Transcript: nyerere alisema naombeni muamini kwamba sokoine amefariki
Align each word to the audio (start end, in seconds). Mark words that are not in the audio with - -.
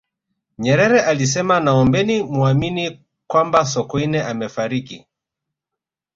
nyerere 0.57 1.01
alisema 1.01 1.59
naombeni 1.59 2.23
muamini 2.23 3.05
kwamba 3.27 3.65
sokoine 3.65 4.23
amefariki 4.23 5.05